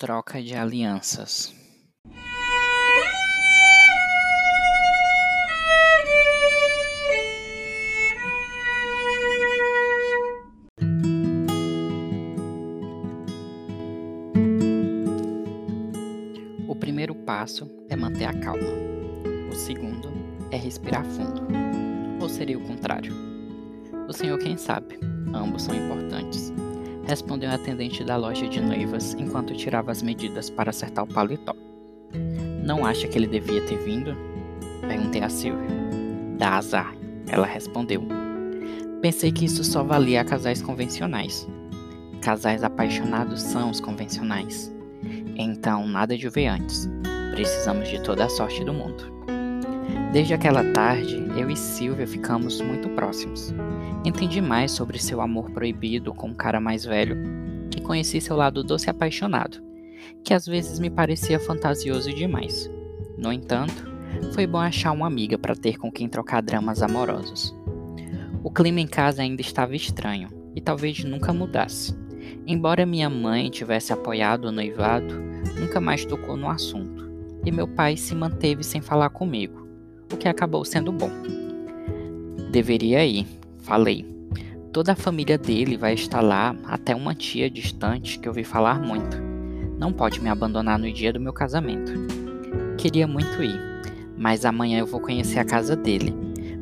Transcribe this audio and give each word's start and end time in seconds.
Troca 0.00 0.42
de 0.42 0.54
alianças. 0.54 1.54
O 16.66 16.74
primeiro 16.74 17.14
passo 17.14 17.70
é 17.90 17.94
manter 17.94 18.24
a 18.24 18.32
calma. 18.32 18.62
O 19.50 19.54
segundo 19.54 20.08
é 20.50 20.56
respirar 20.56 21.04
fundo. 21.04 21.42
Ou 22.22 22.28
seria 22.30 22.56
o 22.56 22.66
contrário? 22.66 23.12
O 24.08 24.14
senhor 24.14 24.38
quem 24.38 24.56
sabe? 24.56 24.98
Ambos 25.34 25.64
são 25.64 25.74
importantes 25.74 26.50
respondeu 27.10 27.50
a 27.50 27.54
atendente 27.54 28.04
da 28.04 28.16
loja 28.16 28.46
de 28.48 28.60
noivas 28.60 29.14
enquanto 29.14 29.52
tirava 29.52 29.90
as 29.90 30.00
medidas 30.00 30.48
para 30.48 30.70
acertar 30.70 31.04
o 31.04 31.08
paletó. 31.08 31.56
Não 32.64 32.86
acha 32.86 33.08
que 33.08 33.18
ele 33.18 33.26
devia 33.26 33.60
ter 33.62 33.78
vindo? 33.78 34.16
Perguntei 34.80 35.20
a 35.20 35.28
Silvia. 35.28 35.68
Dá 36.38 36.56
azar, 36.56 36.94
ela 37.26 37.46
respondeu. 37.46 38.06
Pensei 39.02 39.32
que 39.32 39.44
isso 39.44 39.64
só 39.64 39.82
valia 39.82 40.20
a 40.20 40.24
casais 40.24 40.62
convencionais. 40.62 41.48
Casais 42.22 42.62
apaixonados 42.62 43.42
são 43.42 43.70
os 43.70 43.80
convencionais. 43.80 44.72
Então, 45.36 45.88
nada 45.88 46.16
de 46.16 46.28
ver 46.28 46.46
antes. 46.46 46.88
Precisamos 47.32 47.88
de 47.88 48.00
toda 48.02 48.26
a 48.26 48.28
sorte 48.28 48.62
do 48.64 48.72
mundo. 48.72 49.19
Desde 50.12 50.34
aquela 50.34 50.64
tarde, 50.72 51.24
eu 51.36 51.48
e 51.48 51.56
Silvia 51.56 52.04
ficamos 52.04 52.60
muito 52.60 52.88
próximos. 52.90 53.54
Entendi 54.04 54.40
mais 54.40 54.72
sobre 54.72 54.98
seu 54.98 55.20
amor 55.20 55.52
proibido 55.52 56.12
com 56.12 56.30
um 56.30 56.34
cara 56.34 56.60
mais 56.60 56.84
velho 56.84 57.16
e 57.76 57.80
conheci 57.80 58.20
seu 58.20 58.34
lado 58.34 58.64
doce 58.64 58.90
apaixonado, 58.90 59.62
que 60.24 60.34
às 60.34 60.46
vezes 60.46 60.80
me 60.80 60.90
parecia 60.90 61.38
fantasioso 61.38 62.12
demais. 62.12 62.68
No 63.16 63.32
entanto, 63.32 63.88
foi 64.34 64.48
bom 64.48 64.58
achar 64.58 64.90
uma 64.90 65.06
amiga 65.06 65.38
para 65.38 65.54
ter 65.54 65.78
com 65.78 65.92
quem 65.92 66.08
trocar 66.08 66.42
dramas 66.42 66.82
amorosos. 66.82 67.54
O 68.42 68.50
clima 68.50 68.80
em 68.80 68.88
casa 68.88 69.22
ainda 69.22 69.40
estava 69.40 69.76
estranho 69.76 70.28
e 70.56 70.60
talvez 70.60 71.04
nunca 71.04 71.32
mudasse. 71.32 71.96
Embora 72.44 72.84
minha 72.84 73.08
mãe 73.08 73.48
tivesse 73.48 73.92
apoiado 73.92 74.46
o 74.46 74.52
noivado, 74.52 75.14
nunca 75.56 75.80
mais 75.80 76.04
tocou 76.04 76.36
no 76.36 76.50
assunto, 76.50 77.08
e 77.46 77.52
meu 77.52 77.68
pai 77.68 77.96
se 77.96 78.12
manteve 78.12 78.64
sem 78.64 78.80
falar 78.80 79.10
comigo 79.10 79.69
o 80.12 80.16
que 80.16 80.28
acabou 80.28 80.64
sendo 80.64 80.92
bom. 80.92 81.10
Deveria 82.50 83.04
ir, 83.06 83.26
falei. 83.58 84.04
Toda 84.72 84.92
a 84.92 84.96
família 84.96 85.36
dele 85.36 85.76
vai 85.76 85.94
estar 85.94 86.20
lá, 86.20 86.54
até 86.64 86.94
uma 86.94 87.14
tia 87.14 87.50
distante 87.50 88.18
que 88.18 88.28
ouvi 88.28 88.44
falar 88.44 88.80
muito. 88.80 89.16
Não 89.78 89.92
pode 89.92 90.20
me 90.20 90.28
abandonar 90.28 90.78
no 90.78 90.92
dia 90.92 91.12
do 91.12 91.20
meu 91.20 91.32
casamento. 91.32 91.92
Queria 92.76 93.06
muito 93.06 93.42
ir, 93.42 93.58
mas 94.16 94.44
amanhã 94.44 94.78
eu 94.78 94.86
vou 94.86 95.00
conhecer 95.00 95.38
a 95.38 95.44
casa 95.44 95.74
dele. 95.74 96.14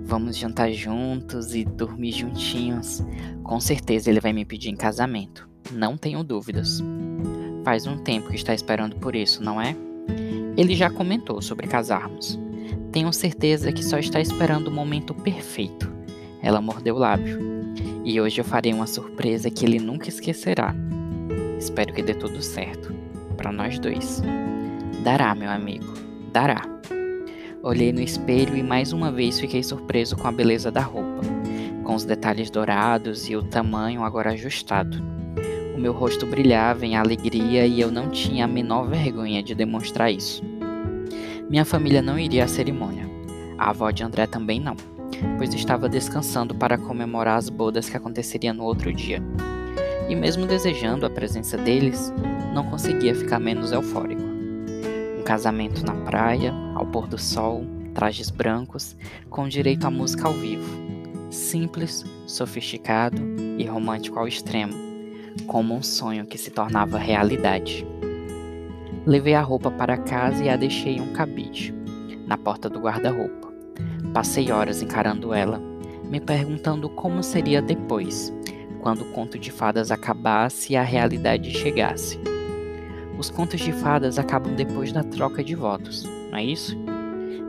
Vamos 0.04 0.36
jantar 0.36 0.72
juntos 0.72 1.54
e 1.54 1.64
dormir 1.64 2.12
juntinhos. 2.12 3.04
Com 3.42 3.60
certeza 3.60 4.08
ele 4.08 4.20
vai 4.20 4.32
me 4.32 4.44
pedir 4.44 4.70
em 4.70 4.76
casamento. 4.76 5.48
Não 5.70 5.96
tenho 5.96 6.24
dúvidas. 6.24 6.82
Faz 7.62 7.86
um 7.86 7.98
tempo 7.98 8.30
que 8.30 8.36
está 8.36 8.54
esperando 8.54 8.96
por 8.96 9.14
isso, 9.14 9.42
não 9.42 9.60
é? 9.60 9.76
Ele 10.56 10.74
já 10.74 10.88
comentou 10.88 11.42
sobre 11.42 11.66
casarmos. 11.66 12.38
Tenho 12.98 13.12
certeza 13.12 13.70
que 13.70 13.84
só 13.84 13.96
está 13.96 14.20
esperando 14.20 14.66
o 14.66 14.72
momento 14.72 15.14
perfeito. 15.14 15.88
Ela 16.42 16.60
mordeu 16.60 16.96
o 16.96 16.98
lábio. 16.98 17.38
E 18.04 18.20
hoje 18.20 18.40
eu 18.40 18.44
farei 18.44 18.72
uma 18.72 18.88
surpresa 18.88 19.48
que 19.48 19.64
ele 19.64 19.78
nunca 19.78 20.08
esquecerá. 20.08 20.74
Espero 21.56 21.94
que 21.94 22.02
dê 22.02 22.12
tudo 22.12 22.42
certo. 22.42 22.92
Para 23.36 23.52
nós 23.52 23.78
dois. 23.78 24.20
Dará, 25.04 25.32
meu 25.32 25.48
amigo. 25.48 25.94
Dará. 26.32 26.60
Olhei 27.62 27.92
no 27.92 28.00
espelho 28.00 28.56
e 28.56 28.64
mais 28.64 28.92
uma 28.92 29.12
vez 29.12 29.38
fiquei 29.38 29.62
surpreso 29.62 30.16
com 30.16 30.26
a 30.26 30.32
beleza 30.32 30.68
da 30.68 30.80
roupa, 30.80 31.20
com 31.84 31.94
os 31.94 32.04
detalhes 32.04 32.50
dourados 32.50 33.30
e 33.30 33.36
o 33.36 33.44
tamanho 33.44 34.02
agora 34.02 34.32
ajustado. 34.32 35.00
O 35.76 35.78
meu 35.78 35.92
rosto 35.92 36.26
brilhava 36.26 36.84
em 36.84 36.96
alegria 36.96 37.64
e 37.64 37.80
eu 37.80 37.92
não 37.92 38.10
tinha 38.10 38.46
a 38.46 38.48
menor 38.48 38.88
vergonha 38.88 39.40
de 39.40 39.54
demonstrar 39.54 40.10
isso. 40.10 40.42
Minha 41.48 41.64
família 41.64 42.02
não 42.02 42.18
iria 42.18 42.44
à 42.44 42.48
cerimônia. 42.48 43.08
A 43.56 43.70
avó 43.70 43.90
de 43.90 44.04
André 44.04 44.26
também 44.26 44.60
não, 44.60 44.76
pois 45.38 45.54
estava 45.54 45.88
descansando 45.88 46.54
para 46.54 46.76
comemorar 46.76 47.38
as 47.38 47.48
bodas 47.48 47.88
que 47.88 47.96
aconteceriam 47.96 48.54
no 48.54 48.64
outro 48.64 48.92
dia. 48.92 49.22
E 50.10 50.14
mesmo 50.14 50.46
desejando 50.46 51.06
a 51.06 51.10
presença 51.10 51.56
deles, 51.56 52.12
não 52.52 52.64
conseguia 52.64 53.14
ficar 53.14 53.38
menos 53.38 53.72
eufórico. 53.72 54.20
Um 55.18 55.22
casamento 55.22 55.82
na 55.86 55.94
praia, 55.94 56.52
ao 56.74 56.84
pôr 56.84 57.06
do 57.06 57.16
sol, 57.16 57.64
trajes 57.94 58.28
brancos, 58.28 58.94
com 59.30 59.48
direito 59.48 59.86
à 59.86 59.90
música 59.90 60.28
ao 60.28 60.34
vivo. 60.34 60.68
Simples, 61.30 62.04
sofisticado 62.26 63.22
e 63.56 63.64
romântico 63.64 64.18
ao 64.18 64.28
extremo, 64.28 64.74
como 65.46 65.74
um 65.74 65.82
sonho 65.82 66.26
que 66.26 66.36
se 66.36 66.50
tornava 66.50 66.98
realidade. 66.98 67.86
Levei 69.08 69.32
a 69.32 69.40
roupa 69.40 69.70
para 69.70 69.96
casa 69.96 70.44
e 70.44 70.50
a 70.50 70.56
deixei 70.56 70.96
em 70.96 71.00
um 71.00 71.14
cabide, 71.14 71.74
na 72.26 72.36
porta 72.36 72.68
do 72.68 72.78
guarda-roupa. 72.78 73.50
Passei 74.12 74.52
horas 74.52 74.82
encarando 74.82 75.32
ela, 75.32 75.58
me 76.04 76.20
perguntando 76.20 76.90
como 76.90 77.22
seria 77.22 77.62
depois, 77.62 78.30
quando 78.82 79.00
o 79.00 79.12
conto 79.12 79.38
de 79.38 79.50
fadas 79.50 79.90
acabasse 79.90 80.74
e 80.74 80.76
a 80.76 80.82
realidade 80.82 81.50
chegasse. 81.52 82.20
Os 83.16 83.30
contos 83.30 83.60
de 83.60 83.72
fadas 83.72 84.18
acabam 84.18 84.54
depois 84.54 84.92
da 84.92 85.02
troca 85.02 85.42
de 85.42 85.54
votos, 85.54 86.04
não 86.30 86.36
é 86.36 86.44
isso? 86.44 86.76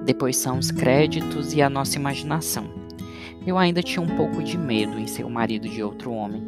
Depois 0.05 0.37
são 0.37 0.59
os 0.59 0.71
créditos 0.71 1.53
e 1.53 1.61
a 1.61 1.69
nossa 1.69 1.97
imaginação. 1.97 2.69
Eu 3.45 3.57
ainda 3.57 3.83
tinha 3.83 4.01
um 4.01 4.15
pouco 4.15 4.41
de 4.41 4.57
medo 4.57 4.97
em 4.97 5.07
ser 5.07 5.25
o 5.25 5.29
marido 5.29 5.67
de 5.67 5.83
outro 5.83 6.13
homem, 6.13 6.41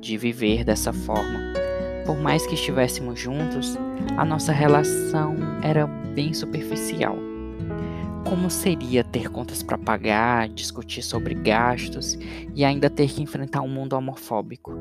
de 0.00 0.16
viver 0.16 0.64
dessa 0.64 0.92
forma, 0.92 1.61
por 2.04 2.18
mais 2.18 2.46
que 2.46 2.54
estivéssemos 2.54 3.18
juntos, 3.18 3.78
a 4.16 4.24
nossa 4.24 4.52
relação 4.52 5.36
era 5.62 5.86
bem 5.86 6.34
superficial. 6.34 7.16
Como 8.28 8.50
seria 8.50 9.04
ter 9.04 9.28
contas 9.28 9.62
para 9.62 9.76
pagar, 9.76 10.48
discutir 10.48 11.02
sobre 11.02 11.34
gastos 11.34 12.18
e 12.54 12.64
ainda 12.64 12.88
ter 12.88 13.08
que 13.08 13.22
enfrentar 13.22 13.60
um 13.62 13.68
mundo 13.68 13.94
homofóbico? 13.94 14.72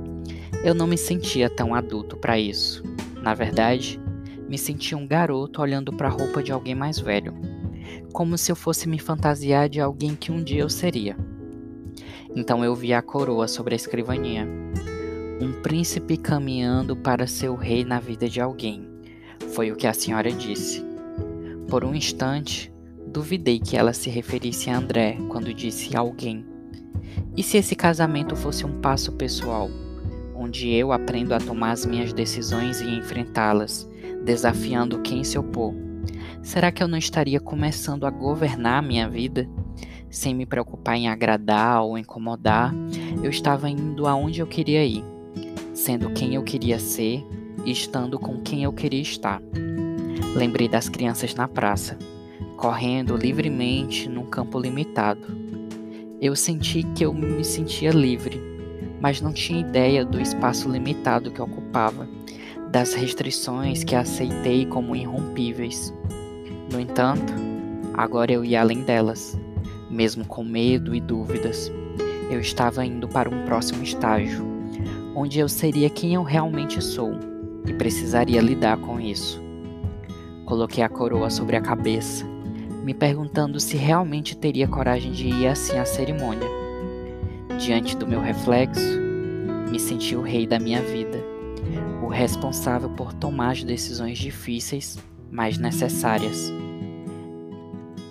Eu 0.64 0.74
não 0.74 0.88
me 0.88 0.98
sentia 0.98 1.50
tão 1.50 1.76
adulto 1.76 2.18
para 2.18 2.40
isso. 2.40 2.84
Na 3.22 3.34
verdade, 3.34 4.00
me 4.48 4.58
sentia 4.58 4.98
um 4.98 5.08
garoto 5.08 5.62
olhando 5.62 5.92
para 5.94 6.08
a 6.08 6.12
roupa 6.12 6.42
de 6.42 6.52
alguém 6.52 6.76
mais 6.76 7.00
velho, 7.00 7.34
como 8.14 8.38
se 8.38 8.52
eu 8.52 8.56
fosse 8.56 8.88
me 8.88 9.00
fantasiar 9.00 9.70
de 9.70 9.80
alguém 9.80 10.16
que 10.16 10.32
um 10.32 10.44
dia 10.44 10.62
eu 10.62 10.70
seria. 10.70 11.18
Então 12.36 12.64
eu 12.64 12.74
vi 12.74 12.94
a 12.94 13.02
coroa 13.02 13.48
sobre 13.48 13.74
a 13.74 13.78
escrivaninha 13.78 14.48
um 15.42 15.52
príncipe 15.52 16.18
caminhando 16.18 16.96
para 16.96 17.26
ser 17.26 17.50
o 17.50 17.56
rei 17.56 17.84
na 17.84 18.00
vida 18.00 18.30
de 18.30 18.40
alguém. 18.40 18.88
Foi 19.56 19.72
o 19.72 19.76
que 19.76 19.88
a 19.88 19.94
senhora 19.94 20.32
disse. 20.32 20.86
Por 21.68 21.84
um 21.84 21.96
instante, 21.96 22.72
duvidei 23.08 23.60
que 23.60 23.76
ela 23.76 23.92
se 23.92 24.10
referisse 24.10 24.70
a 24.70 24.78
André 24.78 25.18
quando 25.30 25.54
disse 25.54 25.98
alguém. 25.98 26.46
E 27.36 27.42
se 27.42 27.58
esse 27.58 27.76
casamento 27.76 28.36
fosse 28.36 28.66
um 28.66 28.80
passo 28.82 29.14
pessoal, 29.14 29.70
onde 30.36 30.70
eu 30.70 30.92
aprendo 30.92 31.34
a 31.34 31.40
tomar 31.40 31.72
as 31.72 31.88
minhas 31.88 32.14
decisões 32.14 32.80
e 32.80 32.90
enfrentá-las, 32.90 33.90
desafiando 34.24 35.00
quem 35.00 35.24
se 35.24 35.40
opor? 35.40 35.74
Será 36.44 36.72
que 36.72 36.84
eu 36.84 36.88
não 36.88 36.98
estaria 36.98 37.40
começando 37.40 38.06
a 38.06 38.12
governar 38.12 38.78
a 38.78 38.88
minha 38.88 39.10
vida? 39.10 39.50
Sem 40.08 40.36
me 40.36 40.46
preocupar 40.46 40.98
em 40.98 41.08
agradar 41.08 41.82
ou 41.84 41.98
incomodar, 41.98 42.74
eu 43.24 43.30
estava 43.30 43.70
indo 43.70 44.06
aonde 44.08 44.40
eu 44.40 44.48
queria 44.48 44.86
ir 44.86 45.11
sendo 45.82 46.12
quem 46.12 46.36
eu 46.36 46.44
queria 46.44 46.78
ser 46.78 47.26
e 47.66 47.72
estando 47.72 48.20
com 48.20 48.40
quem 48.40 48.64
eu 48.64 48.72
queria 48.72 49.02
estar. 49.02 49.42
Lembrei 50.36 50.70
das 50.70 50.88
crianças 50.88 51.34
na 51.34 51.48
praça, 51.48 51.98
correndo 52.56 53.18
livremente 53.18 54.08
num 54.08 54.26
campo 54.26 54.60
limitado. 54.60 55.22
Eu 56.22 56.36
senti 56.36 56.84
que 56.96 57.04
eu 57.04 57.12
me 57.12 57.44
sentia 57.44 57.90
livre, 57.90 58.40
mas 59.02 59.22
não 59.22 59.34
tinha 59.34 59.60
ideia 59.60 60.06
do 60.06 60.22
espaço 60.22 60.70
limitado 60.70 61.32
que 61.32 61.42
ocupava, 61.42 62.08
das 62.72 62.94
restrições 62.94 63.84
que 63.84 63.96
aceitei 63.96 64.68
como 64.68 64.96
irrompíveis. 64.96 65.92
No 66.72 66.80
entanto, 66.80 67.34
agora 67.96 68.32
eu 68.32 68.46
ia 68.46 68.62
além 68.62 68.84
delas, 68.84 69.36
mesmo 69.90 70.26
com 70.26 70.44
medo 70.44 70.94
e 70.94 71.02
dúvidas. 71.02 71.72
Eu 72.30 72.40
estava 72.40 72.86
indo 72.86 73.08
para 73.08 73.28
um 73.28 73.46
próximo 73.46 73.84
estágio, 73.84 74.51
onde 75.16 75.40
eu 75.40 75.50
seria 75.50 75.90
quem 75.90 76.14
eu 76.14 76.24
realmente 76.24 76.82
sou 76.84 77.12
e 77.66 77.74
precisaria 77.74 78.42
lidar 78.42 78.78
com 78.78 79.00
isso. 79.00 79.42
Coloquei 80.46 80.84
a 80.84 80.90
coroa 80.90 81.30
sobre 81.30 81.56
a 81.56 81.62
cabeça, 81.62 82.26
me 82.84 82.94
perguntando 82.94 83.60
se 83.60 83.78
realmente 83.78 84.36
teria 84.36 84.68
coragem 84.68 85.12
de 85.12 85.28
ir 85.28 85.48
assim 85.48 85.78
à 85.78 85.86
cerimônia. 85.86 86.48
Diante 87.60 87.96
do 87.96 88.08
meu 88.08 88.20
reflexo, 88.20 89.00
me 89.70 89.80
senti 89.80 90.16
o 90.16 90.22
rei 90.22 90.48
da 90.48 90.60
minha 90.60 90.82
vida, 90.82 91.24
o 92.04 92.08
responsável 92.08 92.90
por 92.90 93.14
tomar 93.14 93.52
as 93.52 93.64
decisões 93.64 94.18
difíceis, 94.18 94.98
mas 95.30 95.58
necessárias. 95.58 96.52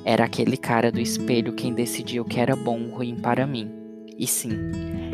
Era 0.04 0.24
aquele 0.24 0.56
cara 0.56 0.90
do 0.90 1.00
espelho 1.00 1.52
quem 1.52 1.74
decidia 1.74 2.22
o 2.22 2.24
que 2.24 2.40
era 2.40 2.56
bom 2.56 2.84
ou 2.84 2.96
ruim 2.96 3.16
para 3.16 3.46
mim. 3.46 3.79
E 4.20 4.26
sim, 4.26 4.50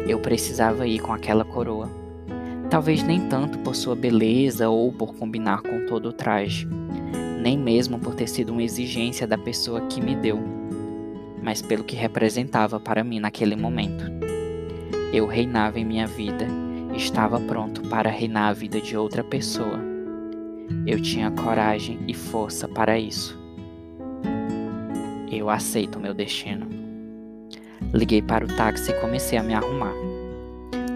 eu 0.08 0.18
precisava 0.18 0.86
ir 0.86 0.98
com 0.98 1.12
aquela 1.12 1.44
coroa. 1.44 1.88
Talvez 2.68 3.04
nem 3.04 3.28
tanto 3.28 3.60
por 3.60 3.76
sua 3.76 3.94
beleza 3.94 4.68
ou 4.68 4.92
por 4.92 5.14
combinar 5.14 5.62
com 5.62 5.86
todo 5.86 6.10
o 6.10 6.12
traje, 6.12 6.68
nem 7.40 7.56
mesmo 7.56 8.00
por 8.00 8.16
ter 8.16 8.26
sido 8.26 8.50
uma 8.50 8.64
exigência 8.64 9.24
da 9.24 9.38
pessoa 9.38 9.86
que 9.86 10.00
me 10.00 10.16
deu, 10.16 10.40
mas 11.40 11.62
pelo 11.62 11.84
que 11.84 11.94
representava 11.94 12.80
para 12.80 13.04
mim 13.04 13.20
naquele 13.20 13.54
momento. 13.54 14.04
Eu 15.12 15.26
reinava 15.26 15.78
em 15.78 15.84
minha 15.84 16.08
vida 16.08 16.48
estava 16.96 17.38
pronto 17.38 17.82
para 17.82 18.10
reinar 18.10 18.48
a 18.48 18.52
vida 18.52 18.80
de 18.80 18.96
outra 18.96 19.22
pessoa. 19.22 19.78
Eu 20.86 21.00
tinha 21.00 21.30
coragem 21.30 21.98
e 22.08 22.14
força 22.14 22.66
para 22.66 22.98
isso. 22.98 23.38
Eu 25.30 25.50
aceito 25.50 26.00
meu 26.00 26.14
destino. 26.14 26.75
Liguei 27.96 28.20
para 28.20 28.44
o 28.44 28.48
táxi 28.48 28.90
e 28.90 29.00
comecei 29.00 29.38
a 29.38 29.42
me 29.42 29.54
arrumar. 29.54 29.94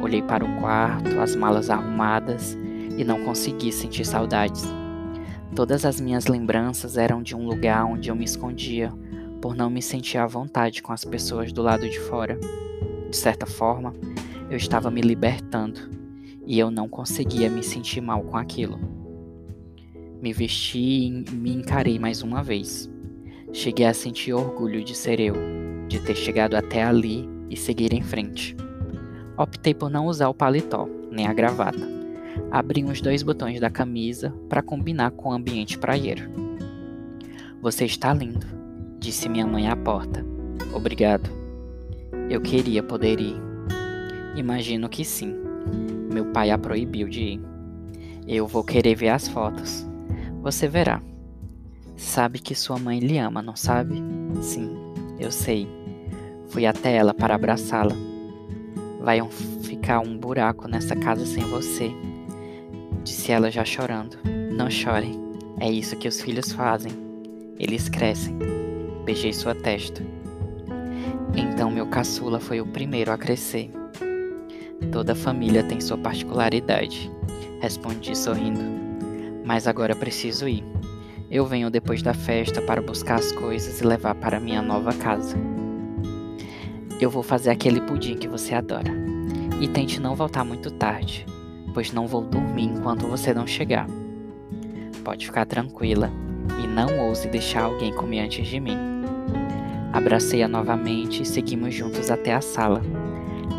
Olhei 0.02 0.20
para 0.20 0.44
o 0.44 0.60
quarto, 0.60 1.18
as 1.18 1.34
malas 1.34 1.70
arrumadas 1.70 2.58
e 2.94 3.02
não 3.02 3.24
consegui 3.24 3.72
sentir 3.72 4.04
saudades. 4.04 4.62
Todas 5.56 5.86
as 5.86 5.98
minhas 5.98 6.26
lembranças 6.26 6.98
eram 6.98 7.22
de 7.22 7.34
um 7.34 7.46
lugar 7.46 7.86
onde 7.86 8.10
eu 8.10 8.14
me 8.14 8.26
escondia, 8.26 8.92
por 9.40 9.56
não 9.56 9.70
me 9.70 9.80
sentir 9.80 10.18
à 10.18 10.26
vontade 10.26 10.82
com 10.82 10.92
as 10.92 11.02
pessoas 11.02 11.54
do 11.54 11.62
lado 11.62 11.88
de 11.88 11.98
fora. 11.98 12.38
De 13.08 13.16
certa 13.16 13.46
forma, 13.46 13.94
eu 14.50 14.58
estava 14.58 14.90
me 14.90 15.00
libertando 15.00 15.80
e 16.46 16.58
eu 16.58 16.70
não 16.70 16.86
conseguia 16.86 17.48
me 17.48 17.62
sentir 17.62 18.02
mal 18.02 18.22
com 18.24 18.36
aquilo. 18.36 18.78
Me 20.20 20.34
vesti 20.34 21.06
e 21.06 21.24
me 21.32 21.54
encarei 21.54 21.98
mais 21.98 22.20
uma 22.20 22.42
vez. 22.42 22.90
Cheguei 23.54 23.86
a 23.86 23.94
sentir 23.94 24.34
orgulho 24.34 24.84
de 24.84 24.94
ser 24.94 25.18
eu, 25.18 25.34
de 25.90 25.98
ter 25.98 26.14
chegado 26.14 26.54
até 26.54 26.84
ali 26.84 27.28
e 27.50 27.56
seguir 27.56 27.92
em 27.92 28.00
frente. 28.00 28.56
Optei 29.36 29.74
por 29.74 29.90
não 29.90 30.06
usar 30.06 30.28
o 30.28 30.34
paletó, 30.34 30.88
nem 31.10 31.26
a 31.26 31.32
gravata. 31.32 31.80
Abri 32.48 32.84
os 32.84 33.00
dois 33.00 33.24
botões 33.24 33.60
da 33.60 33.68
camisa 33.68 34.32
para 34.48 34.62
combinar 34.62 35.10
com 35.10 35.30
o 35.30 35.32
ambiente 35.32 35.76
praieiro. 35.76 36.30
Você 37.60 37.84
está 37.84 38.14
lindo, 38.14 38.46
disse 39.00 39.28
minha 39.28 39.46
mãe 39.46 39.68
à 39.68 39.74
porta. 39.74 40.24
Obrigado. 40.72 41.28
Eu 42.30 42.40
queria 42.40 42.84
poder 42.84 43.18
ir. 43.18 43.36
Imagino 44.36 44.88
que 44.88 45.04
sim. 45.04 45.34
Meu 46.12 46.26
pai 46.26 46.52
a 46.52 46.58
proibiu 46.58 47.08
de 47.08 47.20
ir. 47.20 47.40
Eu 48.28 48.46
vou 48.46 48.62
querer 48.62 48.94
ver 48.94 49.08
as 49.08 49.26
fotos. 49.26 49.84
Você 50.40 50.68
verá. 50.68 51.02
Sabe 51.96 52.38
que 52.38 52.54
sua 52.54 52.78
mãe 52.78 53.00
lhe 53.00 53.18
ama, 53.18 53.42
não 53.42 53.56
sabe? 53.56 54.00
Sim, 54.40 54.70
eu 55.18 55.32
sei. 55.32 55.79
Fui 56.50 56.66
até 56.66 56.96
ela 56.96 57.14
para 57.14 57.36
abraçá-la. 57.36 57.94
Vai 59.00 59.20
ficar 59.62 60.00
um 60.00 60.18
buraco 60.18 60.68
nessa 60.68 60.96
casa 60.96 61.24
sem 61.24 61.44
você, 61.44 61.92
disse 63.04 63.30
ela 63.30 63.50
já 63.50 63.64
chorando. 63.64 64.18
Não 64.52 64.68
chore, 64.68 65.16
é 65.60 65.70
isso 65.70 65.96
que 65.96 66.08
os 66.08 66.20
filhos 66.20 66.52
fazem. 66.52 66.92
Eles 67.58 67.88
crescem. 67.88 68.36
Beijei 69.04 69.32
sua 69.32 69.54
testa. 69.54 70.02
Então 71.36 71.70
meu 71.70 71.86
caçula 71.86 72.40
foi 72.40 72.60
o 72.60 72.66
primeiro 72.66 73.12
a 73.12 73.16
crescer. 73.16 73.70
Toda 74.90 75.14
família 75.14 75.62
tem 75.62 75.80
sua 75.80 75.98
particularidade, 75.98 77.10
respondi 77.60 78.16
sorrindo. 78.16 78.60
Mas 79.44 79.68
agora 79.68 79.94
preciso 79.94 80.48
ir. 80.48 80.64
Eu 81.30 81.46
venho 81.46 81.70
depois 81.70 82.02
da 82.02 82.12
festa 82.12 82.60
para 82.60 82.82
buscar 82.82 83.20
as 83.20 83.30
coisas 83.30 83.80
e 83.80 83.86
levar 83.86 84.16
para 84.16 84.40
minha 84.40 84.60
nova 84.60 84.92
casa. 84.92 85.36
Eu 87.00 87.08
vou 87.08 87.22
fazer 87.22 87.48
aquele 87.48 87.80
pudim 87.80 88.14
que 88.14 88.28
você 88.28 88.54
adora. 88.54 88.92
E 89.58 89.66
tente 89.66 89.98
não 89.98 90.14
voltar 90.14 90.44
muito 90.44 90.70
tarde, 90.70 91.24
pois 91.72 91.92
não 91.92 92.06
vou 92.06 92.20
dormir 92.20 92.64
enquanto 92.64 93.06
você 93.06 93.32
não 93.32 93.46
chegar. 93.46 93.86
Pode 95.02 95.24
ficar 95.24 95.46
tranquila 95.46 96.10
e 96.62 96.66
não 96.66 97.06
ouse 97.06 97.26
deixar 97.26 97.62
alguém 97.62 97.90
comer 97.94 98.20
antes 98.20 98.46
de 98.46 98.60
mim. 98.60 98.76
Abracei-a 99.94 100.46
novamente 100.46 101.22
e 101.22 101.26
seguimos 101.26 101.74
juntos 101.74 102.10
até 102.10 102.34
a 102.34 102.42
sala. 102.42 102.82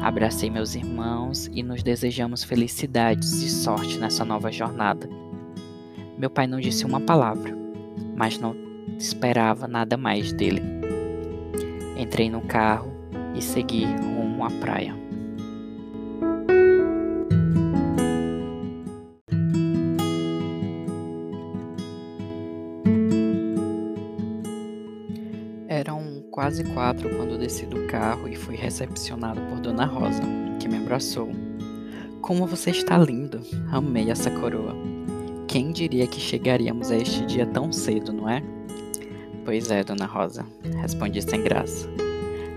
Abracei 0.04 0.50
meus 0.52 0.76
irmãos 0.76 1.50
e 1.52 1.64
nos 1.64 1.82
desejamos 1.82 2.44
felicidades 2.44 3.42
e 3.42 3.50
sorte 3.50 3.98
nessa 3.98 4.24
nova 4.24 4.52
jornada. 4.52 5.10
Meu 6.16 6.30
pai 6.30 6.46
não 6.46 6.60
disse 6.60 6.86
uma 6.86 7.02
palavra, 7.02 7.58
mas 8.16 8.38
não 8.38 8.56
esperava 9.00 9.68
nada 9.68 9.98
mais 9.98 10.32
dele. 10.32 10.62
Entrei 11.98 12.30
no 12.30 12.42
carro 12.42 12.91
e 13.36 13.42
segui 13.42 13.86
rumo 13.86 14.44
à 14.44 14.50
praia. 14.50 14.96
Eram 25.68 26.24
quase 26.32 26.64
quatro 26.74 27.10
quando 27.16 27.38
desci 27.38 27.66
do 27.66 27.88
carro 27.88 28.28
e 28.28 28.36
fui 28.36 28.56
recepcionado 28.56 29.40
por 29.50 29.60
Dona 29.60 29.86
Rosa, 29.86 30.24
que 30.60 30.68
me 30.68 30.78
abraçou. 30.78 31.30
Como 32.22 32.46
você 32.46 32.72
está 32.72 32.98
lindo! 32.98 33.42
Amei 33.72 34.12
essa 34.12 34.30
coroa. 34.30 34.76
Quem 35.48 35.72
diria 35.72 36.08
que 36.08 36.20
chegaríamos 36.20 36.92
a 36.92 36.98
este 36.98 37.26
dia 37.26 37.46
tão 37.46 37.72
cedo, 37.72 38.14
não 38.14 38.30
é? 38.30 38.42
Pois 39.44 39.72
é, 39.72 39.84
dona 39.84 40.06
Rosa, 40.06 40.46
respondi 40.82 41.22
sem 41.22 41.44
graça. 41.44 41.90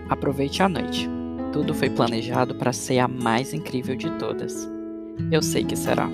Aproveite 0.08 0.62
a 0.62 0.68
noite. 0.68 1.08
Tudo 1.52 1.74
foi 1.74 1.90
planejado 1.90 2.54
para 2.54 2.72
ser 2.72 2.98
a 2.98 3.08
mais 3.08 3.52
incrível 3.52 3.96
de 3.96 4.10
todas. 4.18 4.68
Eu 5.30 5.42
sei 5.42 5.64
que 5.64 5.76
será. 5.76 6.08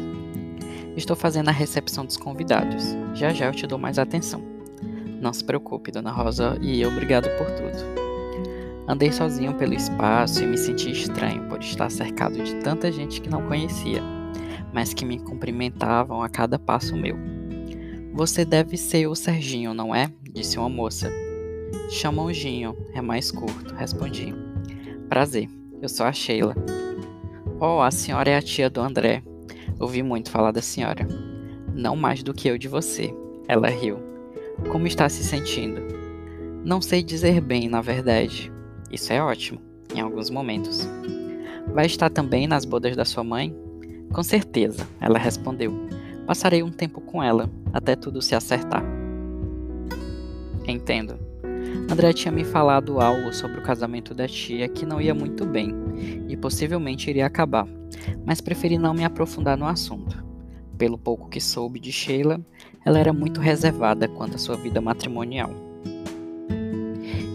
Estou 0.96 1.16
fazendo 1.16 1.48
a 1.48 1.52
recepção 1.52 2.04
dos 2.04 2.16
convidados. 2.16 2.84
Já 3.14 3.32
já 3.32 3.46
eu 3.46 3.52
te 3.52 3.66
dou 3.66 3.78
mais 3.78 3.98
atenção. 3.98 4.42
Não 5.20 5.32
se 5.32 5.44
preocupe, 5.44 5.90
dona 5.90 6.10
Rosa, 6.10 6.58
e 6.60 6.84
obrigado 6.84 7.28
por 7.36 7.46
tudo. 7.50 8.00
Andei 8.88 9.12
sozinho 9.12 9.54
pelo 9.54 9.74
espaço 9.74 10.42
e 10.42 10.46
me 10.46 10.58
senti 10.58 10.90
estranho 10.90 11.48
por 11.48 11.60
estar 11.60 11.90
cercado 11.90 12.42
de 12.42 12.56
tanta 12.56 12.90
gente 12.90 13.20
que 13.20 13.30
não 13.30 13.46
conhecia 13.46 14.02
mas 14.72 14.94
que 14.94 15.04
me 15.04 15.18
cumprimentavam 15.18 16.22
a 16.22 16.28
cada 16.28 16.58
passo 16.58 16.96
meu. 16.96 17.16
Você 18.12 18.44
deve 18.44 18.76
ser 18.76 19.06
o 19.06 19.14
Serginho, 19.14 19.72
não 19.72 19.94
é? 19.94 20.10
disse 20.32 20.58
uma 20.58 20.68
moça. 20.68 21.10
Chamam 21.90 22.32
Ginho, 22.32 22.76
é 22.94 23.00
mais 23.00 23.30
curto, 23.30 23.74
respondi. 23.74 24.34
Prazer, 25.08 25.48
eu 25.82 25.88
sou 25.88 26.06
a 26.06 26.12
Sheila. 26.12 26.54
Oh, 27.60 27.80
a 27.80 27.90
senhora 27.90 28.30
é 28.30 28.36
a 28.36 28.42
tia 28.42 28.70
do 28.70 28.80
André. 28.80 29.22
Ouvi 29.78 30.02
muito 30.02 30.30
falar 30.30 30.50
da 30.50 30.62
senhora. 30.62 31.06
Não 31.74 31.96
mais 31.96 32.22
do 32.22 32.34
que 32.34 32.48
eu 32.48 32.56
de 32.56 32.68
você. 32.68 33.14
Ela 33.48 33.68
riu. 33.68 33.98
Como 34.70 34.86
está 34.86 35.08
se 35.08 35.24
sentindo? 35.24 35.80
Não 36.64 36.80
sei 36.80 37.02
dizer 37.02 37.40
bem, 37.40 37.68
na 37.68 37.80
verdade. 37.80 38.52
Isso 38.90 39.12
é 39.12 39.22
ótimo, 39.22 39.60
em 39.94 40.00
alguns 40.00 40.30
momentos. 40.30 40.88
Vai 41.72 41.86
estar 41.86 42.10
também 42.10 42.46
nas 42.46 42.64
bodas 42.64 42.96
da 42.96 43.04
sua 43.04 43.24
mãe? 43.24 43.56
Com 44.12 44.22
certeza, 44.22 44.86
ela 45.00 45.18
respondeu. 45.18 45.72
Passarei 46.26 46.62
um 46.62 46.70
tempo 46.70 47.00
com 47.00 47.22
ela, 47.22 47.50
até 47.72 47.96
tudo 47.96 48.20
se 48.20 48.34
acertar. 48.34 48.84
Entendo. 50.66 51.29
André 51.90 52.12
tinha 52.12 52.32
me 52.32 52.44
falado 52.44 53.00
algo 53.00 53.32
sobre 53.32 53.58
o 53.58 53.62
casamento 53.62 54.14
da 54.14 54.26
tia 54.26 54.68
que 54.68 54.86
não 54.86 55.00
ia 55.00 55.14
muito 55.14 55.44
bem 55.44 55.74
e 56.28 56.36
possivelmente 56.36 57.10
iria 57.10 57.26
acabar, 57.26 57.66
mas 58.24 58.40
preferi 58.40 58.78
não 58.78 58.94
me 58.94 59.04
aprofundar 59.04 59.56
no 59.56 59.66
assunto. 59.66 60.24
Pelo 60.78 60.96
pouco 60.96 61.28
que 61.28 61.40
soube 61.40 61.78
de 61.78 61.92
Sheila, 61.92 62.40
ela 62.84 62.98
era 62.98 63.12
muito 63.12 63.40
reservada 63.40 64.08
quanto 64.08 64.36
à 64.36 64.38
sua 64.38 64.56
vida 64.56 64.80
matrimonial. 64.80 65.50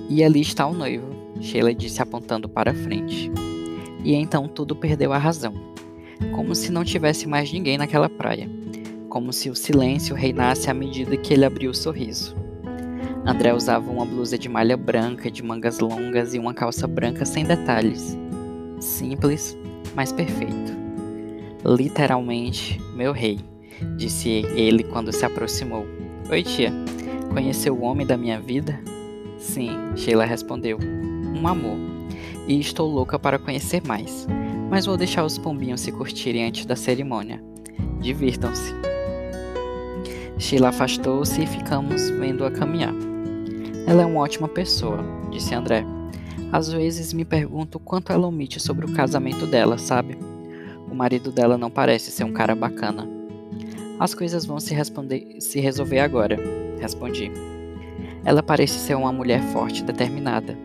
E 0.10 0.24
ali 0.24 0.42
está 0.42 0.66
o 0.66 0.74
noivo, 0.74 1.08
Sheila 1.42 1.74
disse 1.74 2.02
apontando 2.02 2.48
para 2.50 2.74
frente. 2.74 3.32
E 4.04 4.14
então 4.14 4.48
tudo 4.48 4.76
perdeu 4.76 5.12
a 5.14 5.18
razão 5.18 5.76
como 6.32 6.56
se 6.56 6.72
não 6.72 6.84
tivesse 6.84 7.28
mais 7.28 7.52
ninguém 7.52 7.78
naquela 7.78 8.10
praia, 8.10 8.50
como 9.10 9.34
se 9.34 9.50
o 9.50 9.56
silêncio 9.56 10.16
reinasse 10.16 10.70
à 10.70 10.74
medida 10.74 11.18
que 11.18 11.34
ele 11.34 11.46
abriu 11.46 11.72
o 11.72 11.76
sorriso. 11.76 12.36
André 13.26 13.54
usava 13.54 13.90
uma 13.90 14.06
blusa 14.06 14.38
de 14.38 14.48
malha 14.48 14.78
branca, 14.78 15.32
de 15.32 15.44
mangas 15.44 15.80
longas 15.80 16.34
e 16.34 16.40
uma 16.40 16.54
calça 16.54 16.88
branca 16.88 17.26
sem 17.26 17.44
detalhes. 17.44 18.18
Simples, 18.80 19.58
mas 19.96 20.12
perfeito. 20.12 20.74
Literalmente, 21.66 22.80
meu 22.96 23.12
rei, 23.12 23.40
disse 23.98 24.30
ele 24.30 24.84
quando 24.84 25.12
se 25.12 25.26
aproximou. 25.26 25.86
Oi, 26.30 26.44
tia. 26.44 26.72
Conheceu 27.34 27.76
o 27.76 27.82
homem 27.82 28.06
da 28.06 28.16
minha 28.16 28.40
vida? 28.40 28.80
Sim, 29.38 29.72
Sheila 29.96 30.26
respondeu. 30.26 30.78
Um 31.36 31.48
amor. 31.48 31.78
E 32.48 32.60
estou 32.60 32.88
louca 32.88 33.18
para 33.18 33.40
conhecer 33.40 33.82
mais 33.86 34.28
mas 34.70 34.86
vou 34.86 34.98
deixar 34.98 35.24
os 35.24 35.38
pombinhos 35.38 35.82
se 35.82 35.92
curtirem 35.92 36.46
antes 36.46 36.66
da 36.66 36.76
cerimônia. 36.76 37.42
Divirtam-se. 38.00 38.74
Sheila 40.38 40.70
afastou-se 40.70 41.42
e 41.42 41.48
ficamos 41.48 42.10
vendo-a 42.10 42.52
caminhar. 42.52 42.94
Ela 43.88 44.02
é 44.02 44.06
uma 44.06 44.22
ótima 44.22 44.48
pessoa, 44.48 45.04
disse 45.30 45.54
André. 45.54 45.86
Às 46.52 46.72
vezes 46.72 47.14
me 47.14 47.24
pergunto 47.24 47.80
quanto 47.80 48.12
ela 48.12 48.28
omite 48.28 48.60
sobre 48.60 48.86
o 48.86 48.94
casamento 48.94 49.46
dela, 49.46 49.78
sabe? 49.78 50.18
O 50.90 50.96
marido 50.96 51.32
dela 51.32 51.56
não 51.56 51.70
parece 51.70 52.10
ser 52.10 52.24
um 52.24 52.34
cara 52.34 52.56
bacana. 52.56 53.08
As 54.00 54.16
coisas 54.16 54.44
vão 54.44 54.60
se, 54.60 54.74
responder, 54.74 55.38
se 55.40 55.60
resolver 55.60 56.00
agora, 56.00 56.40
respondi. 56.80 57.32
Ela 58.24 58.42
parece 58.42 58.80
ser 58.80 58.96
uma 58.96 59.14
mulher 59.14 59.42
forte 59.54 59.82
e 59.82 59.86
determinada. 59.86 60.58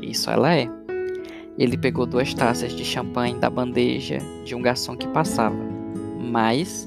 Isso 0.00 0.30
ela 0.30 0.54
é. 0.54 0.68
Ele 1.58 1.76
pegou 1.76 2.06
duas 2.06 2.32
taças 2.32 2.72
de 2.72 2.84
champanhe 2.84 3.34
da 3.34 3.50
bandeja 3.50 4.18
de 4.44 4.54
um 4.54 4.62
garçom 4.62 4.96
que 4.96 5.08
passava. 5.08 5.58
Mas 6.20 6.86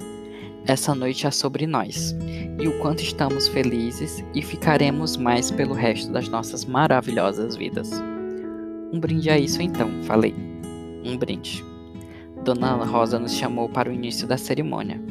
essa 0.65 0.95
noite 0.95 1.27
é 1.27 1.31
sobre 1.31 1.67
nós 1.67 2.15
e 2.57 2.67
o 2.67 2.79
quanto 2.79 3.03
estamos 3.03 3.49
felizes 3.49 4.23
e 4.33 4.41
ficaremos 4.41 5.17
mais 5.17 5.51
pelo 5.51 5.73
resto 5.73 6.09
das 6.11 6.29
nossas 6.29 6.63
maravilhosas 6.63 7.57
vidas. 7.57 7.91
Um 8.93 8.99
brinde 8.99 9.29
a 9.29 9.37
isso 9.37 9.61
então, 9.61 9.89
falei. 10.03 10.33
Um 11.03 11.17
brinde. 11.17 11.63
Dona 12.45 12.75
Rosa 12.85 13.19
nos 13.19 13.33
chamou 13.33 13.67
para 13.67 13.89
o 13.89 13.93
início 13.93 14.25
da 14.25 14.37
cerimônia. 14.37 15.01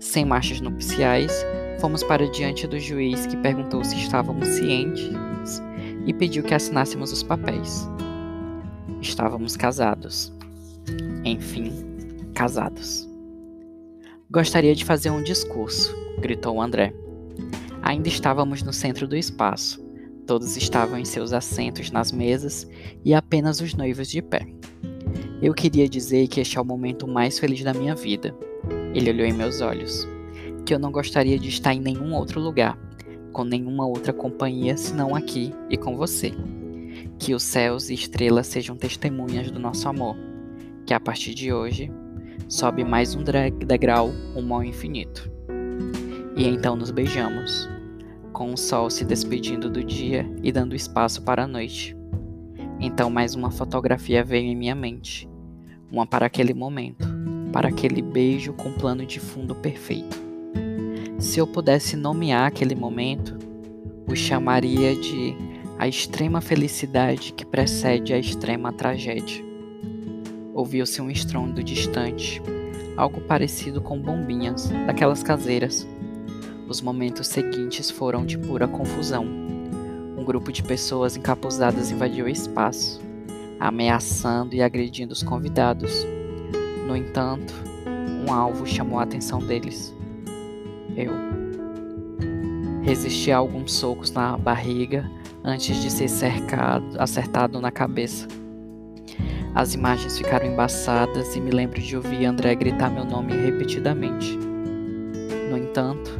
Sem 0.00 0.24
marchas 0.24 0.60
nupciais, 0.60 1.32
fomos 1.80 2.02
para 2.02 2.28
diante 2.28 2.66
do 2.66 2.78
juiz 2.78 3.24
que 3.26 3.36
perguntou 3.36 3.84
se 3.84 3.96
estávamos 3.96 4.48
cientes 4.48 5.62
e 6.06 6.12
pediu 6.12 6.42
que 6.42 6.54
assinássemos 6.54 7.12
os 7.12 7.22
papéis. 7.22 7.88
Estávamos 9.00 9.56
casados. 9.56 10.32
Enfim, 11.24 11.72
casados. 12.34 13.08
Gostaria 14.36 14.74
de 14.74 14.84
fazer 14.84 15.08
um 15.08 15.22
discurso, 15.22 15.96
gritou 16.18 16.60
André. 16.60 16.92
Ainda 17.80 18.06
estávamos 18.06 18.62
no 18.62 18.70
centro 18.70 19.08
do 19.08 19.16
espaço. 19.16 19.82
Todos 20.26 20.58
estavam 20.58 20.98
em 20.98 21.06
seus 21.06 21.32
assentos 21.32 21.90
nas 21.90 22.12
mesas 22.12 22.68
e 23.02 23.14
apenas 23.14 23.62
os 23.62 23.72
noivos 23.72 24.10
de 24.10 24.20
pé. 24.20 24.46
Eu 25.40 25.54
queria 25.54 25.88
dizer 25.88 26.28
que 26.28 26.38
este 26.38 26.58
é 26.58 26.60
o 26.60 26.66
momento 26.66 27.08
mais 27.08 27.38
feliz 27.38 27.64
da 27.64 27.72
minha 27.72 27.94
vida. 27.94 28.36
Ele 28.94 29.08
olhou 29.08 29.26
em 29.26 29.32
meus 29.32 29.62
olhos. 29.62 30.06
Que 30.66 30.74
eu 30.74 30.78
não 30.78 30.92
gostaria 30.92 31.38
de 31.38 31.48
estar 31.48 31.72
em 31.72 31.80
nenhum 31.80 32.12
outro 32.12 32.38
lugar, 32.38 32.78
com 33.32 33.42
nenhuma 33.42 33.86
outra 33.86 34.12
companhia 34.12 34.76
senão 34.76 35.16
aqui 35.16 35.50
e 35.70 35.78
com 35.78 35.96
você. 35.96 36.34
Que 37.18 37.34
os 37.34 37.42
céus 37.42 37.88
e 37.88 37.94
estrelas 37.94 38.48
sejam 38.48 38.76
testemunhas 38.76 39.50
do 39.50 39.58
nosso 39.58 39.88
amor. 39.88 40.14
Que 40.84 40.92
a 40.92 41.00
partir 41.00 41.32
de 41.32 41.54
hoje 41.54 41.90
sobe 42.48 42.84
mais 42.84 43.14
um 43.14 43.24
degrau 43.24 44.12
rumo 44.34 44.54
ao 44.54 44.64
infinito. 44.64 45.30
E 46.36 46.46
então 46.46 46.76
nos 46.76 46.90
beijamos, 46.90 47.68
com 48.32 48.52
o 48.52 48.56
sol 48.56 48.88
se 48.88 49.04
despedindo 49.04 49.68
do 49.68 49.82
dia 49.82 50.24
e 50.42 50.52
dando 50.52 50.76
espaço 50.76 51.22
para 51.22 51.44
a 51.44 51.46
noite. 51.46 51.96
Então 52.78 53.10
mais 53.10 53.34
uma 53.34 53.50
fotografia 53.50 54.22
veio 54.22 54.46
em 54.46 54.56
minha 54.56 54.74
mente, 54.74 55.28
uma 55.90 56.06
para 56.06 56.26
aquele 56.26 56.54
momento, 56.54 57.08
para 57.52 57.68
aquele 57.68 58.00
beijo 58.00 58.52
com 58.52 58.72
plano 58.72 59.04
de 59.04 59.18
fundo 59.18 59.54
perfeito. 59.54 60.24
Se 61.18 61.40
eu 61.40 61.46
pudesse 61.46 61.96
nomear 61.96 62.46
aquele 62.46 62.74
momento, 62.74 63.36
o 64.06 64.14
chamaria 64.14 64.94
de 64.94 65.34
a 65.78 65.88
extrema 65.88 66.40
felicidade 66.40 67.32
que 67.32 67.44
precede 67.44 68.12
a 68.12 68.18
extrema 68.18 68.72
tragédia. 68.72 69.45
Ouviu-se 70.56 71.02
um 71.02 71.10
estrondo 71.10 71.62
distante, 71.62 72.40
algo 72.96 73.20
parecido 73.20 73.82
com 73.82 74.00
bombinhas, 74.00 74.70
daquelas 74.86 75.22
caseiras. 75.22 75.86
Os 76.66 76.80
momentos 76.80 77.26
seguintes 77.26 77.90
foram 77.90 78.24
de 78.24 78.38
pura 78.38 78.66
confusão. 78.66 79.26
Um 80.16 80.24
grupo 80.24 80.50
de 80.50 80.62
pessoas 80.62 81.14
encapuzadas 81.14 81.90
invadiu 81.90 82.24
o 82.24 82.28
espaço, 82.30 83.02
ameaçando 83.60 84.54
e 84.54 84.62
agredindo 84.62 85.12
os 85.12 85.22
convidados. 85.22 86.06
No 86.86 86.96
entanto, 86.96 87.52
um 88.26 88.32
alvo 88.32 88.66
chamou 88.66 88.98
a 88.98 89.02
atenção 89.02 89.40
deles. 89.40 89.94
Eu. 90.96 91.12
Resisti 92.80 93.30
a 93.30 93.36
alguns 93.36 93.74
socos 93.74 94.10
na 94.10 94.38
barriga 94.38 95.04
antes 95.44 95.82
de 95.82 95.90
ser 95.90 96.08
cercado, 96.08 96.98
acertado 96.98 97.60
na 97.60 97.70
cabeça. 97.70 98.26
As 99.56 99.72
imagens 99.72 100.18
ficaram 100.18 100.45
embaçadas 100.56 101.36
e 101.36 101.40
me 101.40 101.50
lembro 101.50 101.78
de 101.82 101.94
ouvir 101.94 102.24
André 102.24 102.54
gritar 102.54 102.90
meu 102.90 103.04
nome 103.04 103.30
repetidamente. 103.36 104.38
No 105.50 105.58
entanto, 105.58 106.18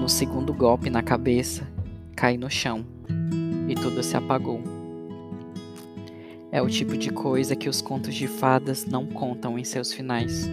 no 0.00 0.08
segundo 0.08 0.54
golpe 0.54 0.88
na 0.88 1.02
cabeça, 1.02 1.68
caí 2.16 2.38
no 2.38 2.48
chão 2.48 2.86
e 3.68 3.74
tudo 3.74 4.02
se 4.02 4.16
apagou. 4.16 4.62
É 6.50 6.62
o 6.62 6.70
tipo 6.70 6.96
de 6.96 7.10
coisa 7.10 7.54
que 7.54 7.68
os 7.68 7.82
contos 7.82 8.14
de 8.14 8.26
fadas 8.26 8.86
não 8.86 9.04
contam 9.04 9.58
em 9.58 9.62
seus 9.62 9.92
finais. 9.92 10.48